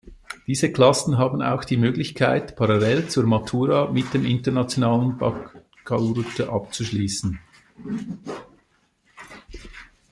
Diese 0.47 0.71
Klassen 0.71 1.19
haben 1.19 1.43
auch 1.43 1.63
die 1.63 1.77
Möglichkeit, 1.77 2.55
parallel 2.55 3.07
zur 3.07 3.27
Matura 3.27 3.91
mit 3.91 4.15
dem 4.15 4.25
International 4.25 5.13
Baccalaureate 5.13 6.51
abzuschliessen. 6.51 7.39